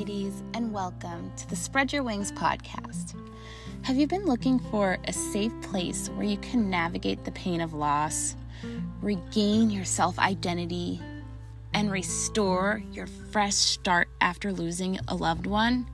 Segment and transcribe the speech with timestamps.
[0.00, 3.14] ladies, and welcome to the Spread Your Wings podcast.
[3.82, 7.74] Have you been looking for a safe place where you can navigate the pain of
[7.74, 8.34] loss,
[9.02, 11.02] regain your self identity,
[11.74, 15.86] and restore your fresh start after losing a loved one?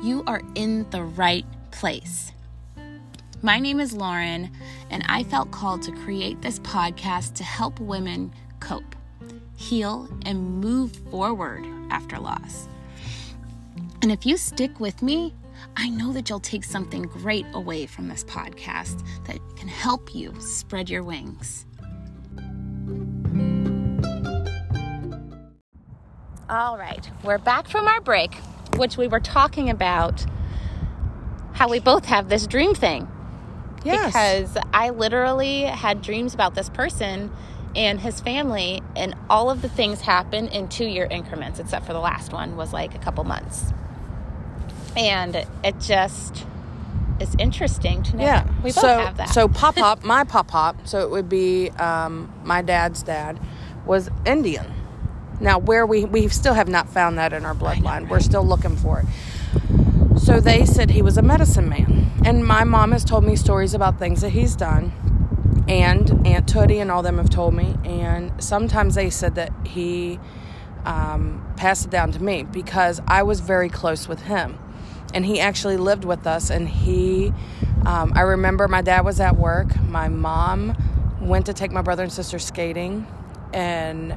[0.00, 2.30] You are in the right place.
[3.42, 4.48] My name is Lauren,
[4.90, 8.94] and I felt called to create this podcast to help women cope,
[9.56, 12.68] heal, and move forward after loss.
[14.02, 15.32] And if you stick with me,
[15.76, 20.34] I know that you'll take something great away from this podcast that can help you
[20.40, 21.66] spread your wings.
[26.50, 28.34] All right, we're back from our break,
[28.76, 30.26] which we were talking about
[31.52, 33.06] how we both have this dream thing.
[33.84, 34.06] Yes.
[34.06, 37.30] Because I literally had dreams about this person
[37.76, 41.92] and his family, and all of the things happen in two year increments, except for
[41.92, 43.72] the last one was like a couple months.
[44.96, 46.44] And it just
[47.20, 48.24] is interesting to know.
[48.24, 48.44] yeah.
[48.44, 48.56] that.
[48.56, 49.28] We both so, have that.
[49.30, 53.40] So pop pop, my pop pop, so it would be um, my dad's dad
[53.86, 54.66] was Indian.
[55.40, 58.08] Now where we we still have not found that in our bloodline.
[58.08, 60.18] We're still looking for it.
[60.18, 62.12] So they said he was a medicine man.
[62.24, 64.92] And my mom has told me stories about things that he's done.
[65.66, 67.76] And Aunt Tootie and all them have told me.
[67.84, 70.20] And sometimes they said that he
[70.84, 74.58] um, passed it down to me because I was very close with him.
[75.14, 76.50] And he actually lived with us.
[76.50, 77.32] And he,
[77.86, 79.80] um, I remember my dad was at work.
[79.82, 80.76] My mom
[81.20, 83.06] went to take my brother and sister skating.
[83.52, 84.16] And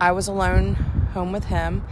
[0.00, 0.74] I was alone
[1.14, 1.84] home with him.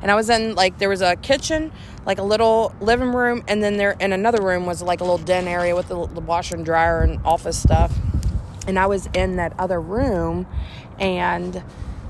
[0.00, 1.72] And I was in, like, there was a kitchen,
[2.06, 3.42] like a little living room.
[3.48, 6.20] And then there, in another room, was like a little den area with the, the
[6.20, 7.92] washer and dryer and office stuff
[8.68, 10.46] and I was in that other room
[11.00, 11.62] and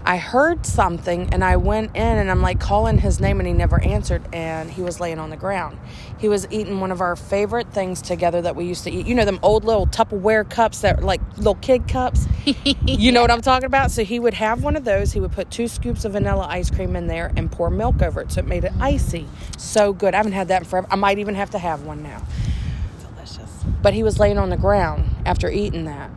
[0.09, 3.53] I heard something and I went in and I'm like calling his name and he
[3.53, 5.79] never answered and he was laying on the ground.
[6.19, 9.07] He was eating one of our favorite things together that we used to eat.
[9.07, 12.27] You know them old little Tupperware cups that are like little kid cups.
[12.87, 13.93] You know what I'm talking about?
[13.93, 15.13] So he would have one of those.
[15.13, 18.23] He would put two scoops of vanilla ice cream in there and pour milk over
[18.23, 19.27] it so it made it icy.
[19.59, 20.15] So good.
[20.15, 20.89] I haven't had that in forever.
[20.91, 22.23] I might even have to have one now.
[23.01, 23.65] delicious.
[23.83, 26.11] But he was laying on the ground after eating that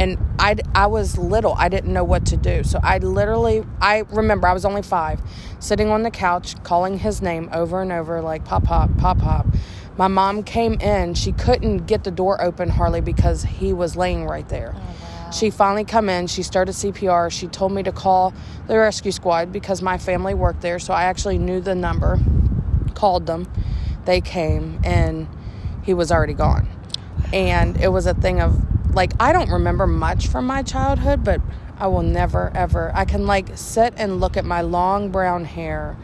[0.00, 1.54] and I, I was little.
[1.58, 2.64] I didn't know what to do.
[2.64, 5.20] So i literally i remember i was only five
[5.58, 9.46] sitting on the couch calling his name over and over like pop pop pop pop.
[9.98, 11.12] My mom came in.
[11.12, 14.74] She couldn't get the door open hardly because he was laying right there.
[14.74, 16.26] Oh, she finally come in.
[16.26, 18.32] She started cpr she told me to call
[18.66, 20.78] the rescue squad because my family worked there.
[20.78, 22.18] So i actually knew the number
[22.94, 23.52] called them.
[24.06, 25.28] They came and
[25.82, 26.66] he was already gone.
[27.34, 31.40] And it was a thing of like I don't remember much from my childhood, but
[31.78, 32.92] I will never ever.
[32.94, 35.96] I can like sit and look at my long brown hair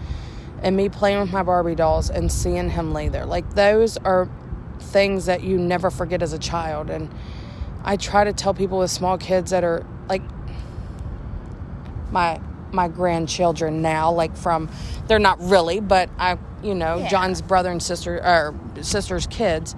[0.62, 3.26] and me playing with my Barbie dolls and seeing him lay there.
[3.26, 4.28] Like those are
[4.80, 7.10] things that you never forget as a child and
[7.84, 10.22] I try to tell people with small kids that are like
[12.10, 12.40] my
[12.72, 14.68] my grandchildren now like from
[15.06, 17.08] they're not really but I you know Yeah.
[17.08, 19.74] John's brother and sister or sister's kids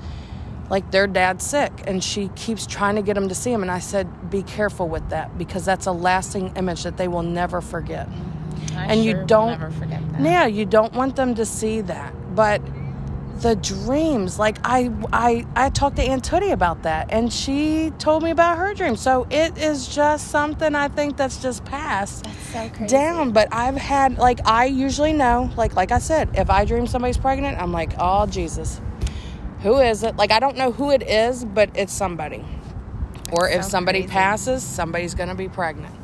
[0.71, 3.71] like their dad's sick and she keeps trying to get him to see him and
[3.71, 7.61] i said be careful with that because that's a lasting image that they will never
[7.61, 8.09] forget
[8.77, 10.21] I and you sure will don't- never forget that.
[10.21, 12.61] yeah you don't want them to see that but
[13.41, 18.25] the dreams like i i i talked to aunt tootie about that and she told
[18.25, 22.47] me about her dreams so it is just something i think that's just passed That's
[22.53, 22.87] so crazy.
[22.93, 26.89] down but i've had like i usually know like like i said if i dream
[26.89, 28.81] somebody's pregnant i'm like oh jesus
[29.63, 30.17] who is it?
[30.17, 32.45] Like i don't know who it is but it's somebody.
[33.33, 34.13] Or if so somebody crazy.
[34.13, 35.95] passes somebody's gonna be pregnant.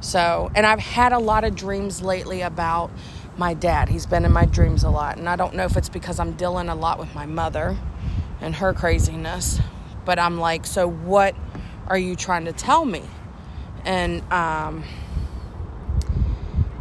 [0.00, 2.90] So and i've had a lot of dreams lately about
[3.36, 3.88] my dad.
[3.88, 6.32] He's been in my dreams a lot and i don't know if it's because i'm
[6.32, 7.76] dealing a lot with my mother
[8.40, 9.60] and her craziness
[10.04, 11.34] but i'm like so what
[11.88, 13.02] are you trying to tell me?
[13.84, 14.84] And um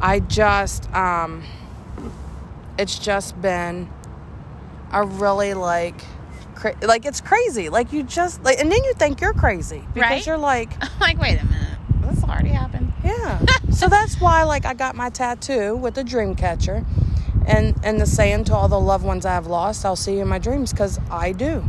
[0.01, 1.43] I just um
[2.77, 3.89] it's just been
[4.91, 6.01] a really like
[6.55, 10.09] cra- like it's crazy like you just like and then you think you're crazy because
[10.11, 10.25] Right?
[10.25, 11.77] you're like I'm like, wait a minute.
[12.01, 12.93] This already happened.
[13.03, 16.85] yeah so that's why like I got my tattoo with the dream catcher
[17.45, 20.21] and and the saying to all the loved ones I have lost I'll see you
[20.21, 21.67] in my dreams cuz I do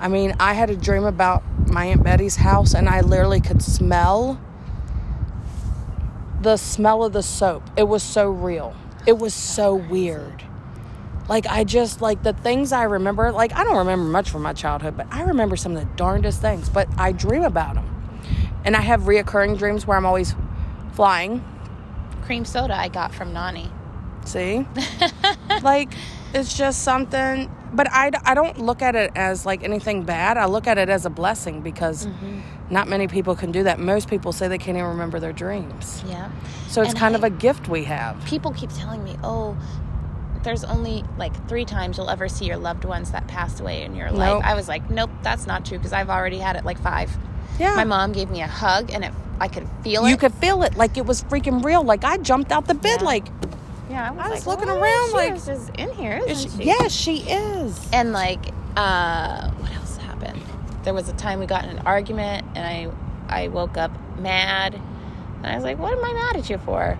[0.00, 3.62] I mean I had a dream about my aunt Betty's house and I literally could
[3.62, 4.38] smell
[6.40, 7.62] the smell of the soap.
[7.76, 8.74] It was so real.
[9.06, 10.44] It was so weird.
[11.28, 13.32] Like I just like the things I remember.
[13.32, 16.40] Like I don't remember much from my childhood, but I remember some of the darndest
[16.40, 16.68] things.
[16.68, 18.20] But I dream about them,
[18.64, 20.34] and I have reoccurring dreams where I'm always
[20.92, 21.42] flying.
[22.22, 23.70] Cream soda I got from Nani.
[24.24, 24.66] See?
[25.62, 25.92] like,
[26.32, 30.38] it's just something, but I, I don't look at it as like anything bad.
[30.38, 32.40] I look at it as a blessing because Mm-hmm.
[32.72, 33.78] not many people can do that.
[33.78, 36.02] Most people say they can't even remember their dreams.
[36.08, 36.30] Yeah.
[36.68, 38.24] So it's And kind I- of a gift we have.
[38.24, 39.54] People keep telling me, oh,
[40.44, 43.94] there's only like three times you'll ever see your loved ones that passed away in
[43.96, 44.18] your Nope.
[44.18, 44.44] life.
[44.44, 47.16] I was like, nope, that's not true because I've already had it like five.
[47.58, 47.74] Yeah.
[47.74, 50.10] My mom gave me a hug and it, I could feel it.
[50.10, 51.82] you could feel it like it was freaking real.
[51.82, 53.06] Like I jumped out the bed, Yeah.
[53.06, 53.26] like,
[53.90, 56.48] yeah, I was, I was like, looking "Oh, around like- is just in here, she-
[56.48, 56.64] she?
[56.64, 57.88] yes, she is.
[57.92, 58.40] And like,
[58.76, 60.42] uh, what else happened?
[60.84, 62.88] There was a time we got in an argument, and I,
[63.44, 66.98] I woke up mad, and I was like, "What am I mad at you for?"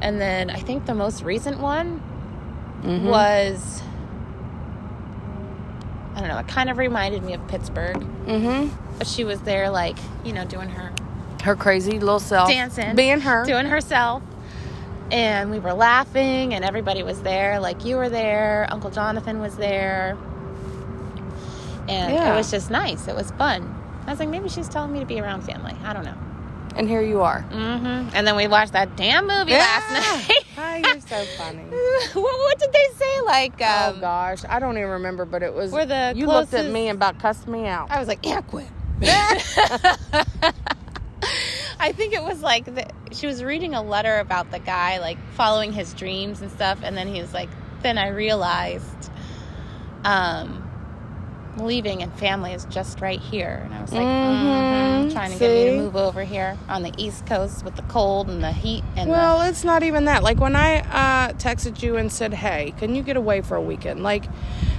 [0.00, 2.00] And then I think the most recent one
[2.82, 3.04] Mhm.
[3.10, 3.82] was,
[6.16, 6.38] I don't know.
[6.38, 8.74] It kind of reminded me of Pittsburgh, Mm-hmm.
[8.98, 10.90] but she was there, like you know, doing her
[11.44, 12.48] Her crazy little self.
[12.48, 13.44] dancing, Being her.
[13.44, 14.22] doing herself.
[15.10, 17.58] And we were laughing, and everybody was there.
[17.58, 20.16] Like you were there, Uncle Jonathan was there,
[21.88, 22.32] and Yeah.
[22.32, 23.08] it was just nice.
[23.08, 23.74] It was fun.
[24.06, 25.74] I was like, maybe she's telling me to be around family.
[25.84, 26.14] I don't know.
[26.80, 27.42] And here you are.
[27.42, 30.82] hmm And then we watched that damn movie last night.
[30.86, 31.62] You're so funny.
[32.14, 33.20] what, what did they say?
[33.26, 35.72] Like, um, oh gosh, I don't even remember, but it was.
[35.72, 37.90] we're the you looked at me and about cussed me out.
[37.90, 38.66] I was like, yeah, quit.
[41.82, 45.18] I think it was like the, she was reading a letter about the guy like
[45.34, 47.50] following his dreams and stuff, and then he was like,
[47.82, 49.10] then I realized,
[50.04, 50.69] um,
[51.60, 54.68] leaving and family is just right here, and I was like, Mhm.
[54.68, 57.82] mhm, trying to get me to move over here on the East Coast with the
[57.82, 60.22] cold and the heat and Well, it's not even that.
[60.22, 63.60] Like when I uh, texted you and said, "Hey, can you get away for a
[63.62, 64.24] weekend?" Like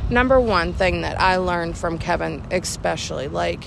[0.09, 3.63] number one thing that I learned from Kevin, especially like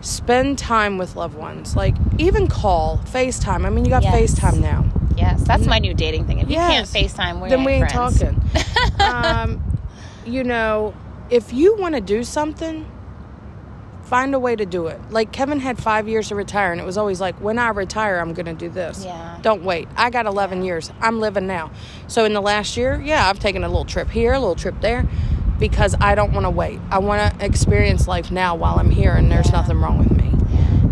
[0.00, 1.74] spend time with loved ones.
[1.74, 3.66] Like even call, FaceTime.
[3.66, 4.14] I mean, you got Yes.
[4.38, 4.84] FaceTime now.
[5.16, 6.38] yes, that's my new dating thing.
[6.40, 6.92] If you Yes.
[6.92, 8.18] can't Facetime, then we ain't friends.
[8.20, 8.40] talking.
[9.00, 9.62] um,
[10.24, 10.94] you know,
[11.30, 12.90] if you want to do something,
[14.04, 15.00] find a way to do it.
[15.10, 18.18] Like Kevin had five years to retire, and it was always like, when I retire,
[18.18, 19.04] I'm going to do this.
[19.04, 19.38] Yeah.
[19.42, 19.88] Don't wait.
[19.96, 20.90] I got 11 years.
[21.00, 21.70] I'm living now.
[22.06, 24.76] So in the last year, yeah, I've taken a little trip here, a little trip
[24.80, 25.06] there,
[25.58, 26.78] because I don't want to wait.
[26.90, 29.52] I want to experience life now while I'm here, and there's Yeah.
[29.56, 30.32] nothing wrong with me.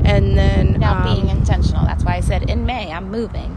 [0.04, 1.86] And then Now um, being intentional.
[1.86, 3.56] That's why I said in May I'm moving.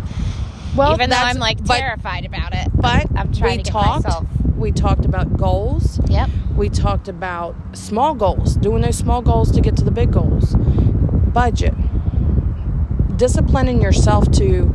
[0.75, 2.67] well, Even though I'm like but- terrified about it.
[2.73, 4.05] But I'm trying to get talked.
[4.05, 4.25] myself.
[4.57, 5.99] We talked about goals.
[6.09, 6.29] Yep.
[6.55, 10.55] We talked about small goals, doing those small goals to get to the big goals.
[10.57, 11.75] Budget.
[13.15, 14.71] Disciplining yourself to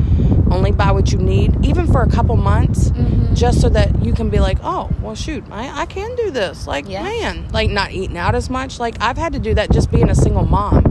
[0.51, 3.35] only buy what you need, even for a couple months, Mhm.
[3.35, 6.67] just so that you can be like, oh, well, shoot, I, I can do this.
[6.67, 7.03] Like, Yeah.
[7.05, 8.79] man, like not eating out as much.
[8.81, 10.85] Like, I've had to do that just being a single mom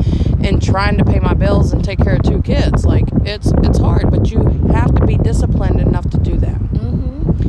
[0.44, 2.86] and trying to pay my bills and take care of two kids.
[2.86, 4.40] Like, it's it's hard, but you
[4.72, 7.48] have to be disciplined enough to do that Mm-hmm.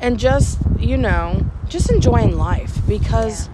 [0.00, 3.48] and just you know just enjoying life because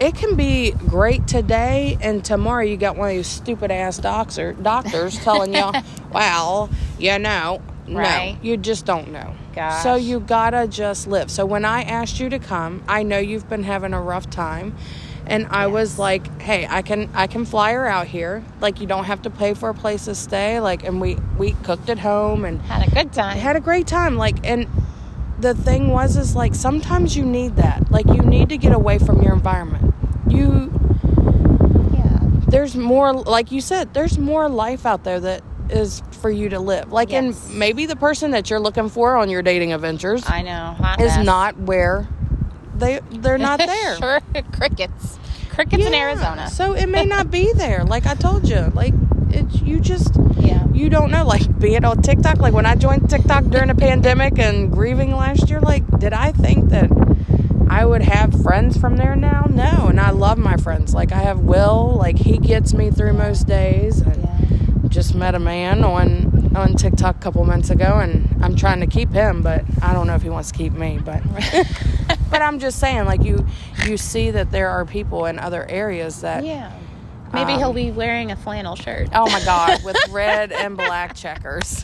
[0.00, 4.52] it can be great today and tomorrow you got one of these stupid ass doctor
[4.54, 5.70] doctors telling you
[6.12, 6.68] well
[6.98, 8.36] you know Right.
[8.36, 9.34] no you just don't know.
[9.54, 9.82] Gosh.
[9.82, 11.30] so you gotta just live.
[11.30, 14.74] So when i asked you to come i know you've been having a rough time
[15.26, 18.42] and i was like hey i can i can fly her out here.
[18.62, 20.60] Like you don't have to pay for a place to stay.
[20.60, 23.36] Like and we we cooked at home and Had a good time.
[23.36, 24.16] Had a great time.
[24.16, 24.66] Like and
[25.44, 28.98] the thing was is like sometimes you need that like you need to get away
[28.98, 29.94] from your environment
[30.26, 30.72] you
[31.92, 32.18] yeah.
[32.48, 36.58] there's more like you said there's more life out there that is for you to
[36.58, 37.46] live like Yes.
[37.48, 40.76] and maybe the person that you're looking for on your dating adventures I know.
[40.98, 41.26] Is mess.
[41.26, 42.08] not where
[42.74, 44.20] they they're not there sure.
[44.52, 45.18] Crickets.
[45.50, 46.48] Crickets in Arizona.
[46.48, 48.94] so it may not be there like i told you like
[49.34, 50.66] it you just yeah.
[50.72, 54.38] you don't know like being on tiktok like when i joined tiktok during the pandemic
[54.38, 56.88] and grieving last year like did i think that
[57.68, 61.18] i would have friends from there now no and i love my friends like i
[61.18, 64.88] have will like he gets me through most days and Yeah.
[64.88, 68.86] just met a man on on tiktok a couple months ago and i'm trying to
[68.86, 71.22] keep him but i don't know if he wants to keep me but
[72.30, 73.44] but i'm just saying like you
[73.86, 76.70] you see that there are people in other areas that Yeah.
[77.34, 79.08] Maybe Um, he'll be wearing a flannel shirt.
[79.12, 81.82] Oh my God, with red and black checkers.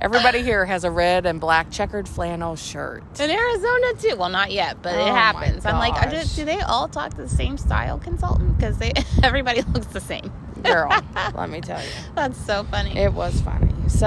[0.00, 3.02] Everybody here has a red and black checkered flannel shirt.
[3.20, 4.16] In Arizona too.
[4.16, 5.64] Well, not yet, but Oh it happens.
[5.64, 8.56] I'm like, just, do they all talk to the same style consultant?
[8.56, 8.92] Because they
[9.22, 10.32] everybody looks the same.
[10.62, 10.88] Girl,
[11.34, 11.88] let me tell you.
[12.14, 12.96] That's so funny.
[12.98, 13.72] It was funny.
[13.88, 14.06] So,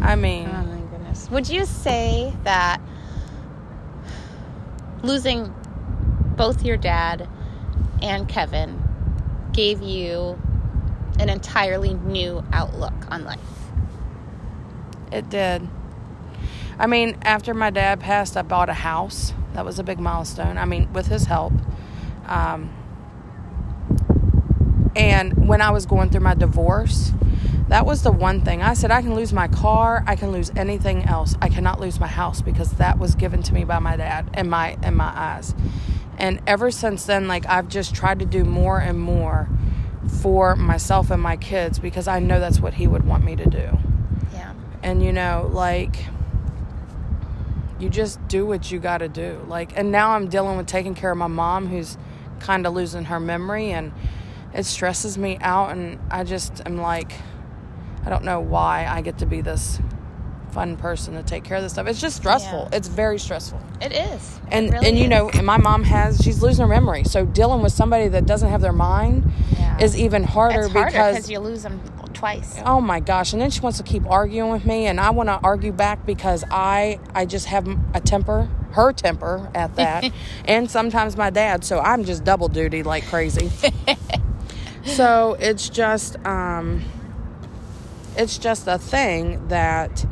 [0.00, 1.30] I mean, Oh my goodness.
[1.30, 2.80] Would you say that
[5.02, 5.52] losing
[6.36, 7.28] both your dad
[8.00, 8.81] and Kevin
[9.52, 10.40] gave you
[11.18, 13.40] an entirely new outlook on life?
[15.12, 15.68] it did.
[16.78, 19.34] I mean, after my dad passed, I bought a house.
[19.52, 20.56] That was a big milestone.
[20.58, 21.52] I mean, with his help.
[22.26, 22.70] Um,
[24.96, 27.12] and when I was going through my divorce,
[27.68, 28.62] that was the one thing.
[28.62, 31.36] I said, I can lose my car, I can lose anything else.
[31.40, 34.50] I cannot lose my house because that was given to me by my dad in
[34.50, 35.54] my in my eyes.
[36.22, 39.48] And ever since then, like I've just tried to do more and more
[40.20, 43.44] for myself and my kids because I know that's what he would want me to
[43.44, 43.76] do.
[44.32, 44.54] Yeah.
[44.84, 46.06] And you know, like
[47.80, 49.44] you just do what you got to do.
[49.48, 51.98] Like and now I'm dealing with taking care of my mom who's
[52.38, 53.92] kind of losing her memory and
[54.54, 57.14] it stresses me out and I just am like
[58.06, 59.80] I don't know why I get to be this
[60.52, 61.86] fun person to take care of this stuff.
[61.86, 62.68] It's just stressful.
[62.70, 62.76] Yeah.
[62.76, 63.60] It's very stressful.
[63.80, 64.36] It is.
[64.36, 65.10] It And really and you is.
[65.10, 67.04] know, and my mom has she's losing her memory.
[67.04, 69.78] So dealing with somebody that doesn't have their mind Yeah.
[69.82, 71.80] is even harder it's harder because because you lose them
[72.12, 72.60] twice.
[72.66, 75.28] oh my gosh and then she wants to keep arguing with me and i want
[75.28, 80.04] to argue back because i i just have a temper her temper at that
[80.44, 83.50] and sometimes my dad so i'm just double duty like crazy
[84.84, 86.82] so it's just um
[88.16, 90.04] it's just a thing that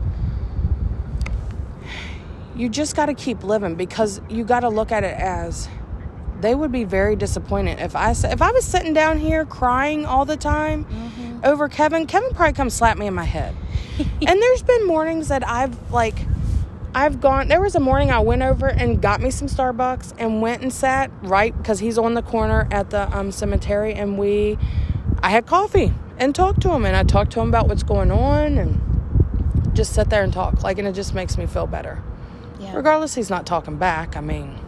[2.61, 5.69] you just got to keep living because you got to look at it as
[6.41, 10.25] they would be very disappointed if I if I was sitting down here crying all
[10.25, 10.87] the time
[11.43, 12.07] over Kevin.
[12.07, 13.57] Kevin probably come slap me in my head.
[13.99, 16.19] and there's been mornings that I've like
[16.95, 17.49] I've gone.
[17.49, 20.73] There was a morning I went over and got me some Starbucks and went and
[20.73, 24.59] sat right because he's on the corner at the um, cemetery, and we
[25.23, 28.11] I had coffee and talked to him, and I talked to him about what's going
[28.11, 30.63] on, and just sit there and talk.
[30.63, 32.03] Like, and it just makes me feel better.
[32.61, 32.77] Yeah.
[32.77, 34.17] Regardless, he's not talking back.
[34.17, 34.59] I mean,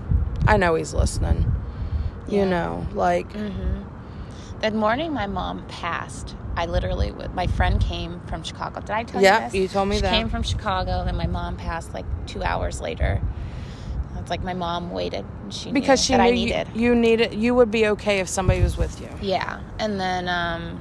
[0.47, 1.51] I know he's listening.
[2.29, 3.27] You know, like
[4.61, 8.81] That morning my mom passed, I literally, my friend came from Chicago.
[8.81, 9.55] Did I tell Yeah, you this?
[9.55, 10.11] you told me she that.
[10.11, 13.21] came from Chicago, and my mom passed like two hours later.
[14.19, 15.27] It's like my mom waited.
[15.43, 16.69] and She because knew she that knew I you, needed.
[16.75, 19.09] you needed you would be okay if somebody was with you.
[19.21, 20.81] Yeah, and then um,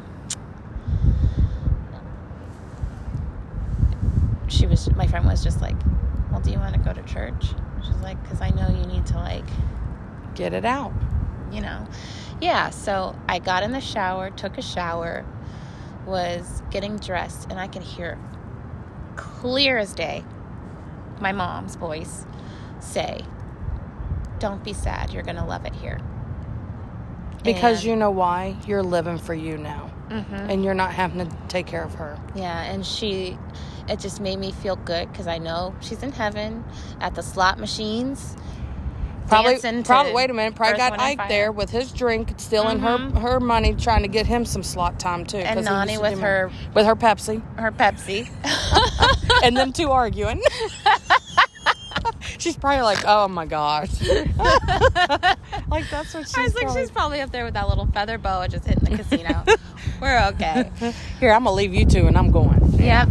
[4.47, 4.89] she was.
[4.95, 6.10] My friend was just like, "Well,
[6.43, 7.53] do you want to go to church?"
[7.85, 9.45] She's like, "Cause I know you need to like,
[10.35, 10.93] Get it out.
[11.51, 11.85] you know,
[12.39, 15.25] yeah." So I got in the shower, took a shower,
[16.05, 18.17] was getting dressed, and I could hear
[19.15, 20.23] clear as day
[21.19, 22.25] my mom's voice
[22.79, 23.21] say,
[24.39, 25.11] "Don't be sad.
[25.13, 25.99] You're gonna love it here."
[27.43, 28.55] Because And- you know why?
[28.67, 29.89] You're living for you now.
[30.09, 30.49] Mhm.
[30.49, 32.17] And you're not having to take care of her.
[32.35, 33.37] Yeah, and she,
[33.87, 36.63] it just made me feel good because I know she's in heaven
[36.99, 38.35] at the slot machines.
[39.27, 40.11] Probably, probably.
[40.11, 40.55] Wait a minute.
[40.55, 43.13] Probably got Ike there with his drink, stealing Mhm.
[43.13, 45.37] her her money, trying to get him some slot time too.
[45.37, 46.69] And Nani with her- money.
[46.73, 48.29] with her Pepsi, Her Pepsi.
[49.43, 50.41] and them two arguing.
[52.39, 53.89] she's probably like, "Oh my gosh!"
[55.69, 56.37] like that's what she's.
[56.37, 58.83] I was like, probably- she's probably up there with that little feather boa just hitting
[58.83, 59.43] the casino.
[60.01, 60.71] We're okay.
[61.19, 62.59] Here, I'm gonna leave you two, and I'm going.
[62.79, 63.07] Yep.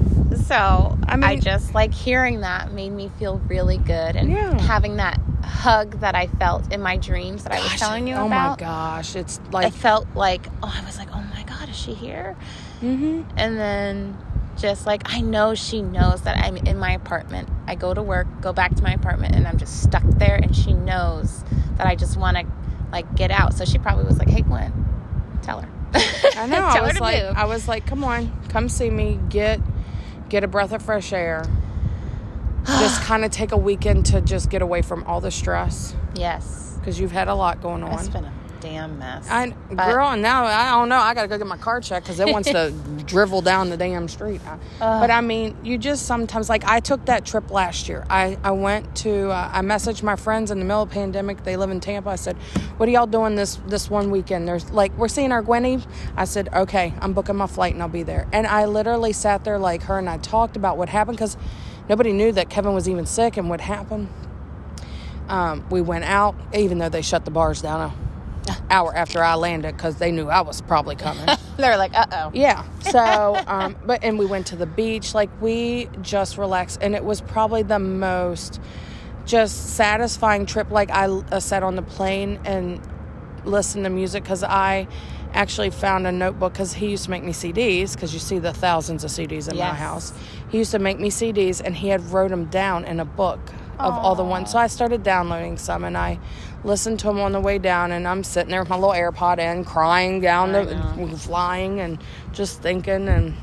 [0.50, 4.60] So I mean, I just like hearing that made me feel really good, and Yeah.
[4.60, 8.26] having that hug that I felt in my dreams that I was telling you oh
[8.26, 8.46] about.
[8.46, 11.68] Oh my gosh, it's like I felt like, oh, I was like, oh my god,
[11.68, 12.36] is she here?
[12.80, 14.18] hmm And then
[14.56, 17.48] just like I know she knows that I'm in my apartment.
[17.68, 20.34] I go to work, go back to my apartment, and I'm just stuck there.
[20.34, 21.44] And she knows
[21.76, 22.46] that I just want to
[22.90, 23.54] like get out.
[23.54, 24.72] So she probably was like, "Hey, Gwen,
[25.42, 25.68] tell her."
[26.36, 26.58] I know.
[26.66, 27.36] I was like, move.
[27.36, 29.20] I was like, come on, come see me.
[29.28, 29.60] Get
[30.30, 31.44] get a breath of fresh air.
[32.64, 36.76] just kind of take a weekend to just get away from all the stress yes,
[36.78, 38.12] because you've had a lot going it's on.
[38.12, 39.26] been a damn mess.
[39.30, 40.96] I, But- girl, and now I don't know.
[40.98, 42.70] I gotta go get my car checked because it wants to
[43.06, 44.40] drivel down the damn street.
[44.78, 48.04] but I mean, you just sometimes like I took that trip last year.
[48.10, 51.42] I I went to uh, I messaged my friends in the middle of the pandemic.
[51.44, 52.10] They live in Tampa.
[52.10, 52.36] I said,
[52.76, 55.84] "What are y'all doing this this one weekend?" There's like we're seeing our Gwenny.
[56.16, 59.44] I said, "Okay, I'm booking my flight and I'll be there." And I literally sat
[59.44, 61.36] there like her and I talked about what happened because
[61.88, 64.08] nobody knew that Kevin was even sick and what happened.
[65.28, 67.92] Um, we went out, even though they shut the bars down
[68.70, 71.26] hour after I landed because they knew I was probably coming.
[71.56, 72.64] They're like, "Uh oh." yeah.
[72.90, 75.14] So, um, but and we went to the beach.
[75.14, 78.60] Like we just relaxed, and it was probably the most
[79.26, 80.70] just satisfying trip.
[80.70, 82.80] Like I uh, sat on the plane and
[83.44, 84.88] listened to music because I
[85.32, 88.52] actually found a notebook because he used to make me CDs because you see the
[88.52, 90.12] thousands of CDs in my house.
[90.48, 93.40] He used to make me CDs, and he had wrote them down in a book
[93.80, 94.50] of all the ones.
[94.50, 96.18] So I started downloading some, and I
[96.64, 97.92] listened to them on the way down.
[97.92, 101.98] And I'm sitting there with my little AirPod in, crying down I the flying, and
[102.32, 103.36] just thinking and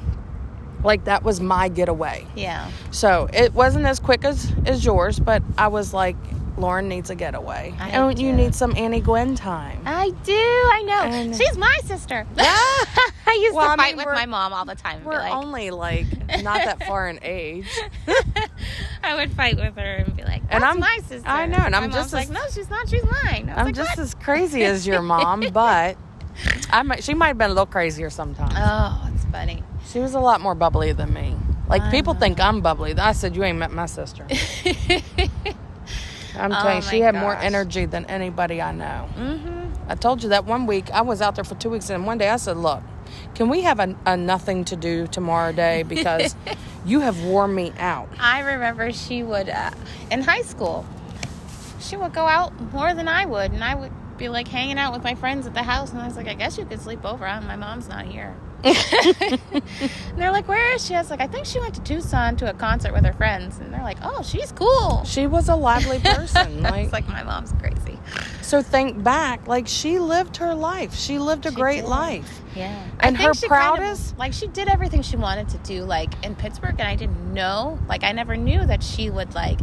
[0.84, 2.26] Like that was my getaway.
[2.36, 2.70] Yeah.
[2.92, 6.16] So it wasn't as quick as as yours, but I was like,
[6.58, 7.74] Lauren needs a getaway.
[7.80, 9.82] I and you need some Annie Gwen time.
[9.86, 10.34] I do.
[10.34, 11.02] I know.
[11.04, 12.26] And- She's my sister.
[12.38, 15.04] I used Well, to I fight mean, with my mom all the time.
[15.04, 16.08] We're like, only like
[16.42, 17.68] not that far in age.
[19.04, 21.58] I would fight with her and be like, "That's And I'm- my sister." I know,
[21.58, 22.90] and I'm just like, "No, she's not.
[22.90, 25.98] She's mine." I I'm like, just "What?" as crazy as your mom, but
[26.72, 28.54] I might she might have been a little crazier sometimes.
[28.58, 29.64] Oh, it's funny.
[29.88, 31.36] She was a lot more bubbly than me.
[31.70, 32.20] Like I people know.
[32.22, 32.96] think I'm bubbly.
[32.98, 34.26] I said you ain't met my sister.
[36.40, 39.10] I'm Oh telling you, she had more energy than anybody I know.
[39.16, 39.74] mm-hmm.
[39.90, 42.18] I told you that one week I was out there for two weeks, and one
[42.18, 42.84] day I said, "Look,
[43.36, 46.36] can we have a, a nothing to do tomorrow day because
[46.86, 49.72] you have worn me out." I remember she would uh,
[50.12, 50.86] in high school.
[51.80, 54.92] She would go out more than I would, and I would be like hanging out
[54.94, 57.06] with my friends at the house, and I was like, "I guess you could sleep
[57.06, 57.26] over.
[57.26, 59.42] My mom's not here." And
[60.18, 62.50] they're like, "Where is she?" I was like, "I think she went to Tucson to
[62.50, 66.00] a concert with her friends." And they're like, "Oh, she's cool." She was a lively
[66.04, 66.62] person.
[66.64, 68.00] Like, was like, "My mom's crazy."
[68.42, 70.96] so think back, like she lived her life.
[70.96, 71.90] She lived a She great did.
[71.90, 72.42] life.
[72.56, 72.82] Yeah.
[73.02, 75.58] And I think her she kind of- proudest- like she did everything she wanted to
[75.60, 77.78] do, like in Pittsburgh, and I didn't know.
[77.88, 79.60] Like I never knew that she would like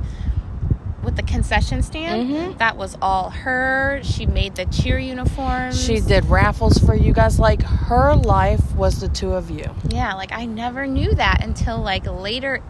[1.04, 2.30] with the concession stand.
[2.30, 2.58] Mhm.
[2.58, 4.00] That was all her.
[4.02, 5.82] She made the cheer uniforms.
[5.82, 7.38] She did raffles for you guys.
[7.38, 9.64] Like her life was the two of you.
[9.88, 12.60] Yeah, like I never knew that until like later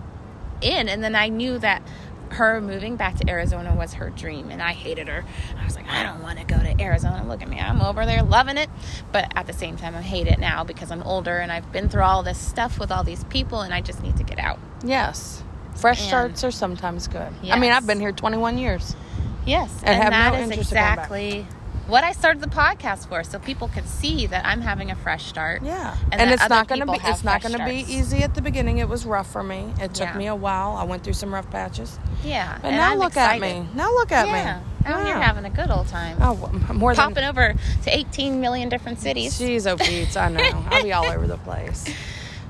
[0.61, 1.83] in, and then I knew that
[2.31, 5.25] her moving back to Arizona was her dream, and I hated her.
[5.61, 7.23] I was like, I don't want to go to Arizona.
[7.25, 8.69] Look at me, I'm over there loving it,
[9.13, 11.89] but at the same time, I hate it now because I'm older and I've been
[11.89, 14.59] through all this stuff with all these people, and I just need to get out.
[14.83, 15.45] Yes.
[15.75, 17.33] Fresh And- starts are sometimes good.
[17.51, 18.95] I mean, I've been here 21 years.
[19.47, 20.99] Yes, And and, have no that is interest in going back.
[20.99, 21.47] exactly
[21.87, 25.27] what I started the podcast for, so people could see that I'm having a fresh
[25.27, 25.63] start.
[25.63, 25.95] Yeah.
[26.11, 28.41] And And, it's not going to be it's not going to be easy at the
[28.41, 28.79] beginning.
[28.79, 29.71] It was rough for me.
[29.79, 30.17] It took Yeah.
[30.17, 30.77] me a while.
[30.79, 31.99] I went through some rough patches.
[32.25, 33.69] Yeah, But and now I'm look at me.
[33.75, 34.61] Now look at yeah.
[34.61, 34.91] me.
[34.91, 36.17] Now you're having a good old time.
[36.23, 36.37] Oh,
[36.73, 39.39] more than popping over to 18 million different cities.
[39.39, 39.77] Jeez, oh
[40.21, 40.65] I know.
[40.71, 41.85] I'll be all over the place.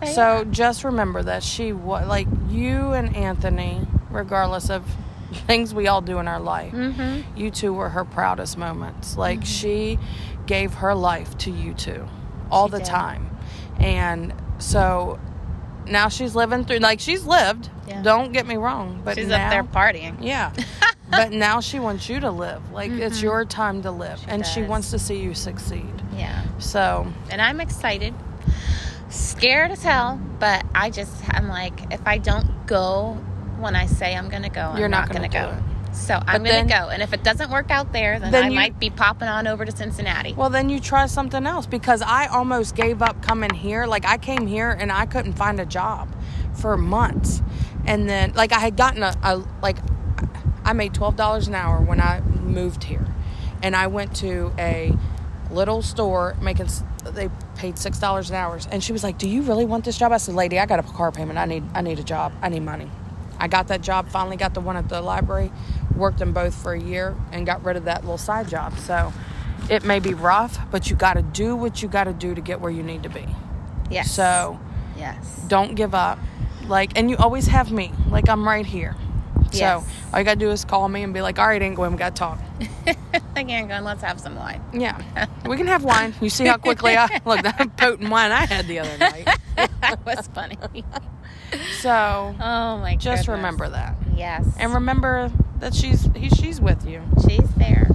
[0.06, 0.44] So yeah.
[0.50, 4.84] just remember that she was like you and Anthony, regardless of
[5.46, 6.72] things we all do in our life.
[6.72, 7.24] Mhm.
[7.36, 9.16] You two were her proudest moments.
[9.16, 9.44] Like Mm-hmm.
[9.46, 9.98] she
[10.46, 12.06] gave her life to you two
[12.50, 12.86] all She the did.
[12.86, 13.30] time.
[13.78, 15.18] And so
[15.86, 17.70] now she's living through like she's lived.
[17.88, 18.02] Yeah.
[18.02, 20.16] Don't get me wrong, but she's now, up there partying.
[20.20, 20.52] Yeah.
[21.10, 22.70] but now she wants you to live.
[22.72, 24.28] Like it's your time to live Mm-hmm.
[24.28, 26.02] She and she wants to see you succeed.
[26.12, 28.14] Yeah, So, and I'm excited,
[29.14, 33.14] scared as hell, but I just I'm like, if I don't go
[33.58, 35.92] when I say I'm gonna go, You're I'm not not, gonna gonna, go.
[35.92, 38.44] So I'm But gonna then- go, and if it doesn't work out there, then, Then
[38.44, 40.32] I you- might be popping on over to Cincinnati.
[40.34, 43.86] Well, then you try something else because I almost gave up coming here.
[43.86, 46.08] Like, I came here and I couldn't find a job
[46.52, 47.42] for months.
[47.86, 49.78] And then, like, I had gotten a, a like,
[50.64, 53.06] I made $12 an hour when I moved here.
[53.62, 54.96] And I went to a
[55.50, 56.68] little store making,
[57.12, 58.58] they paid $6 an hour.
[58.70, 60.12] And she was like, Do you really want this job?
[60.12, 61.38] I said, Lady, I got a car payment.
[61.38, 62.32] I need, I need a job.
[62.42, 62.90] I need money.
[63.38, 65.50] I got that job, finally got the one at the library,
[65.96, 68.78] worked them both for a year, and got rid of that little side job.
[68.78, 69.12] So
[69.68, 72.40] it may be rough, but you got to do what you got to do to
[72.40, 73.26] get where you need to be.
[73.90, 74.10] yes.
[74.10, 74.58] So
[74.96, 75.44] yes.
[75.48, 76.18] don't give up.
[76.66, 77.92] Like, and you always have me.
[78.08, 78.96] Like, I'm right here.
[79.54, 79.84] Yes.
[79.84, 81.90] So all you got to do is call me and be like, all right, Ingrid,
[81.90, 82.38] we got to talk.
[83.36, 83.82] Again, going.
[83.84, 84.62] Let's have some wine.
[84.72, 85.00] Yeah.
[85.46, 86.14] we can have wine.
[86.20, 89.28] You see how quickly I, look, that potent wine I had the other night.
[89.56, 90.56] that was funny.
[91.80, 91.90] So
[92.40, 92.96] Oh my!
[92.96, 93.28] just goodness.
[93.28, 93.96] remember that.
[94.16, 94.46] Yes.
[94.58, 97.02] And remember that she's, he, she's with you.
[97.28, 97.88] She's there.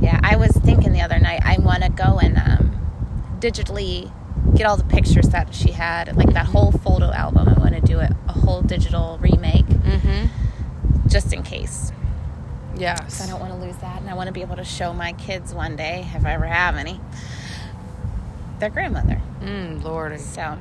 [0.00, 4.12] Yeah, I was thinking the other night I want to go and um, digitally
[4.56, 7.48] get all the pictures that she had, like that whole photo album.
[7.48, 10.26] I want to do it a whole digital remake, Mm-hmm.
[11.12, 11.92] Just in case.
[12.76, 12.98] Yes.
[13.00, 14.92] 'Cause I don't want to lose that, and I want to be able to show
[14.94, 16.98] my kids one day, if I ever have any,
[18.58, 19.20] their grandmother.
[19.42, 20.18] Mm, Lordy.
[20.18, 20.58] So,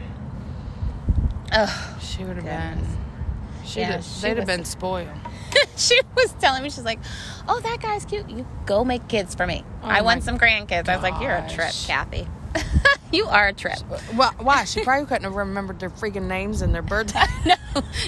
[1.51, 1.69] ugh.
[2.01, 2.85] She would have been.
[3.65, 5.07] She'd Yeah, have, she they'd have been spoiled.
[5.77, 6.99] she was telling me, she's like,
[7.47, 8.29] "Oh, that guy's cute.
[8.29, 9.63] You go make kids for me.
[9.83, 11.71] Oh I want some grandkids." I was like, "You're a trip.
[11.85, 12.27] Kathy.
[13.11, 13.77] you are a trip."
[14.15, 14.63] Well, why?
[14.65, 17.21] She probably couldn't have remembered their freaking names and their birthday.
[17.45, 17.55] no,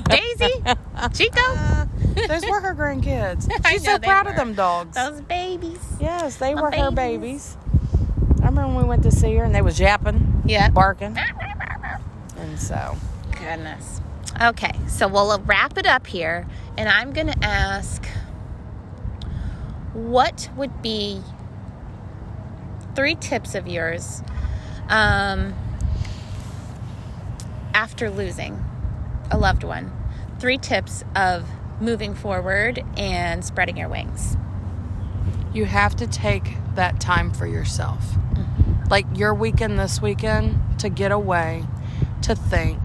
[0.05, 0.63] Daisy,
[1.13, 1.85] Chico, Uh,
[2.27, 3.51] those were her grandkids.
[3.67, 4.95] She's so proud of them dogs.
[4.95, 5.79] those babies.
[5.99, 7.55] yes, they My were her babies.
[7.55, 7.57] babies.
[8.41, 10.69] I remember when we went to see her and they was yapping, Yeah.
[10.69, 11.17] barking,
[12.37, 12.95] and so
[13.31, 13.99] Goodness.
[14.41, 18.05] Okay, so we'll wrap it up here, and I'm going to ask
[19.93, 21.21] what would be
[22.95, 24.21] three tips of yours
[24.89, 25.53] um,
[27.73, 28.63] after losing
[29.31, 29.91] a loved one.
[30.43, 34.35] Three tips of moving forward and spreading your wings.
[35.53, 38.03] You have to take that time for yourself.
[38.03, 38.89] Mm-hmm.
[38.89, 41.63] Like your weekend this weekend to get away,
[42.23, 42.77] to think,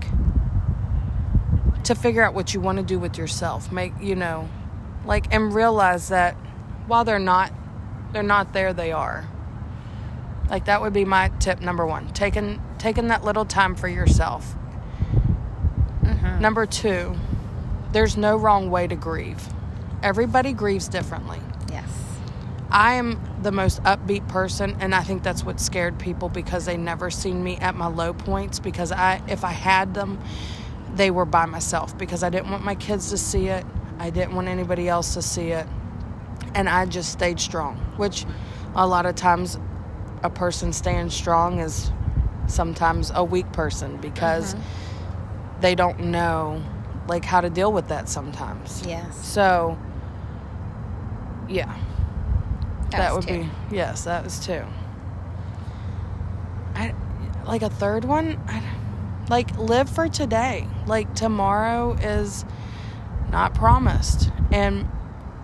[1.83, 3.73] to figure out what you want to do with yourself.
[3.73, 4.49] Make, you know,
[5.05, 6.35] like and realize that
[6.87, 7.53] while they're not
[8.13, 9.29] they're not there, they are.
[10.49, 12.13] Like that would be my tip number 1.
[12.13, 14.55] Taking taking that little time for yourself.
[16.05, 16.41] Mm-hmm.
[16.41, 17.17] Number 2,
[17.93, 19.49] there's no wrong way to grieve.
[20.03, 21.41] Everybody grieves differently.
[21.71, 21.89] Yes.
[22.71, 26.77] I am the most upbeat person and I think that's what scared people because they
[26.77, 30.19] never seen me at my low points because I if I had them
[30.95, 33.65] they were by myself because I didn't want my kids to see it.
[33.99, 35.67] I didn't want anybody else to see it.
[36.55, 38.25] And I just stayed strong, which
[38.75, 39.59] a lot of times
[40.23, 41.91] a person staying strong is
[42.47, 45.61] sometimes a weak person because mm-hmm.
[45.61, 46.63] they don't know
[47.09, 48.85] like how to deal with that sometimes.
[48.87, 49.27] Yes.
[49.27, 49.79] So
[51.49, 51.75] yeah.
[52.91, 53.43] That, that would two.
[53.43, 54.63] be yes, that was two.
[56.75, 56.95] I
[57.47, 58.41] like a third one.
[58.47, 58.63] I,
[59.29, 60.67] like live for today.
[60.87, 62.45] Like tomorrow is
[63.31, 64.89] not promised, and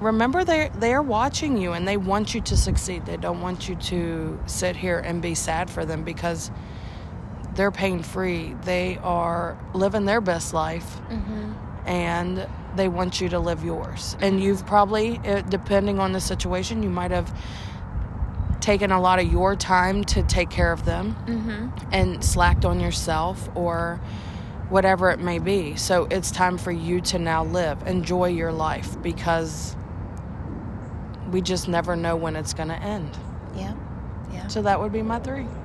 [0.01, 3.05] remember they they are watching you and they want you to succeed.
[3.05, 6.51] They don't want you to sit here and be sad for them because
[7.55, 8.55] they're pain free.
[8.63, 11.01] They are living their best life.
[11.09, 11.53] Mm-hmm.
[11.87, 14.17] And they want you to live yours.
[14.21, 17.33] And you've probably, depending on the situation, you might have
[18.61, 21.69] taken a lot of your time to take care of them mm-hmm.
[21.93, 24.01] and slacked on yourself or
[24.71, 25.77] whatever it may be.
[25.77, 27.87] So it's time for you to now live.
[27.87, 29.77] Enjoy your life because
[31.31, 33.11] we just never know when it's going to end.
[33.55, 33.75] Yeah.
[34.33, 34.47] Yeah.
[34.47, 35.64] So that would be my 3 mm-hmm.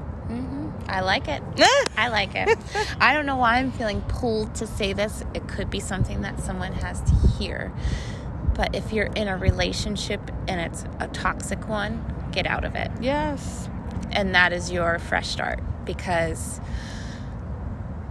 [0.89, 1.41] I like it.
[1.97, 2.57] I like it.
[2.99, 5.23] I don't know why I'm feeling pulled to say this.
[5.33, 7.71] It could be something that someone has to hear.
[8.55, 12.91] But if you're in a relationship and it's a toxic one, get out of it.
[12.99, 13.69] Yes.
[14.11, 16.59] And that is your fresh start because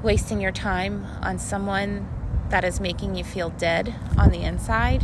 [0.03, 2.09] wasting your time on someone
[2.51, 5.03] that is making you feel dead on the inside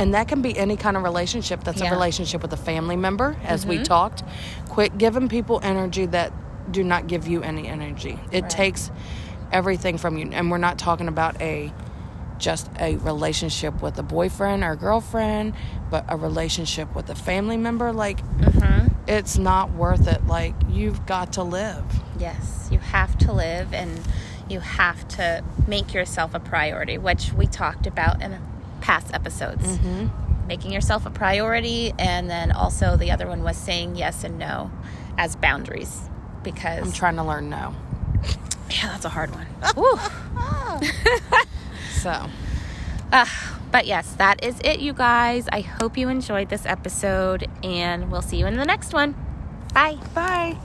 [0.00, 1.88] and that can be any kind of relationship that's yeah.
[1.88, 3.78] a relationship with a family member as mm-hmm.
[3.78, 4.24] we talked
[4.68, 6.32] quit giving people energy that
[6.70, 8.50] do not give you any energy it right.
[8.50, 8.90] takes
[9.52, 11.72] everything from you and we're not talking about a
[12.38, 15.52] just a relationship with a boyfriend or girlfriend
[15.90, 18.86] but a relationship with a family member like mm-hmm.
[19.06, 21.84] it's not worth it like you've got to live
[22.18, 24.00] yes you have to live and
[24.48, 28.38] you have to make yourself a priority which we talked about in
[28.80, 29.64] past episodes.
[29.64, 30.46] Mm-hmm.
[30.48, 34.72] Making yourself a priority, and then also the other one was saying yes and no
[35.16, 36.09] as boundaries.
[36.42, 37.74] Because I'm trying to learn no.
[38.70, 39.46] Yeah, that's a hard one.
[41.92, 42.26] so,
[43.12, 43.26] uh,
[43.70, 45.48] but yes, that is it, you guys.
[45.52, 49.14] I hope you enjoyed this episode, and we'll see you in the next one.
[49.74, 49.98] Bye.
[50.14, 50.56] Bye.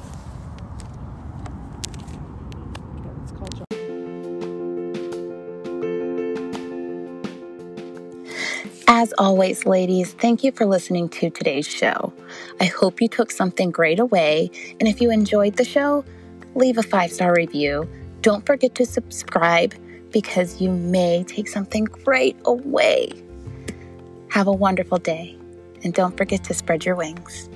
[8.87, 12.13] As always, ladies, thank you for listening to today's show.
[12.59, 16.05] I hope you took something great away, and if you enjoyed the show,
[16.55, 17.89] leave a five star review.
[18.21, 19.73] Don't forget to subscribe
[20.11, 23.09] because you may take something great away.
[24.29, 25.37] Have a wonderful day,
[25.83, 27.49] and don't forget to spread your wings.